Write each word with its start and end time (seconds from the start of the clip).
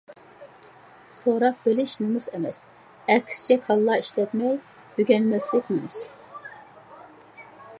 سوراپ 1.17 1.59
بىلىش 1.67 1.93
نومۇس 2.03 2.27
ئەمەس، 2.37 2.61
ئەكسىچە 3.15 3.59
كاللا 3.67 3.99
ئىشلەتمەي، 4.05 4.57
ئۆگەنمەسلىك 4.97 5.71
نومۇس. 5.75 6.01